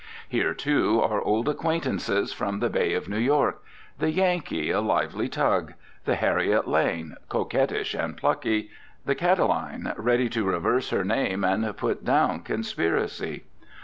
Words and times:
Here, 0.27 0.55
too, 0.55 0.99
are 0.99 1.21
old 1.21 1.47
acquaintances 1.47 2.33
from 2.33 2.59
the 2.59 2.71
bay 2.71 2.95
of 2.95 3.07
New 3.07 3.19
York, 3.19 3.61
the 3.99 4.09
"Yankee," 4.09 4.71
a 4.71 4.81
lively 4.81 5.29
tug, 5.29 5.73
the 6.05 6.15
"Harriet 6.15 6.67
Lane," 6.67 7.17
coquettish 7.29 7.93
and 7.93 8.17
plucky, 8.17 8.71
the 9.05 9.13
"Catiline," 9.13 9.93
ready 9.97 10.27
to 10.27 10.43
reverse 10.43 10.89
her 10.89 11.03
name 11.03 11.43
and 11.43 11.77
put 11.77 12.03
down 12.03 12.39
conspiracy. 12.39 13.43